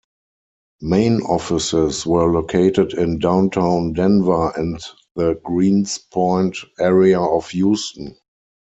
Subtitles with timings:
[0.81, 4.79] Main offices were located in downtown Denver and
[5.15, 8.17] the Greenspoint area of Houston.